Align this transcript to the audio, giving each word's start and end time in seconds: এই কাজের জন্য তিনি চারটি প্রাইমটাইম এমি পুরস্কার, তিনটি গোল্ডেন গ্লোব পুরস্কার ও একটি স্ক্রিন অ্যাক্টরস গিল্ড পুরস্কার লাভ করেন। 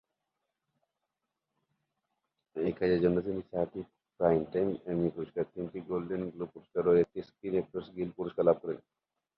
এই 2.55 2.73
কাজের 2.79 2.99
জন্য 3.03 3.17
তিনি 3.27 3.41
চারটি 3.51 3.81
প্রাইমটাইম 4.19 4.69
এমি 4.91 5.07
পুরস্কার, 5.15 5.43
তিনটি 5.53 5.79
গোল্ডেন 5.89 6.23
গ্লোব 6.33 6.49
পুরস্কার 6.53 6.83
ও 6.87 6.91
একটি 7.03 7.19
স্ক্রিন 7.27 7.53
অ্যাক্টরস 7.57 7.87
গিল্ড 7.95 8.13
পুরস্কার 8.17 8.43
লাভ 8.49 8.57
করেন। 8.63 8.79